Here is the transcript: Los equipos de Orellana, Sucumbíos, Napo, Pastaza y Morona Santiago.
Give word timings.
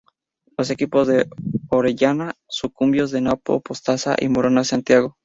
Los 0.57 0.71
equipos 0.71 1.07
de 1.07 1.29
Orellana, 1.69 2.33
Sucumbíos, 2.47 3.13
Napo, 3.13 3.61
Pastaza 3.61 4.15
y 4.19 4.29
Morona 4.29 4.63
Santiago. 4.63 5.19